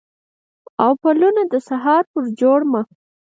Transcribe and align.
او 0.83 0.91
پلونه 1.01 1.41
د 1.51 1.53
سهار 1.69 2.03
پر 2.11 2.23
جوړمه 2.39 2.81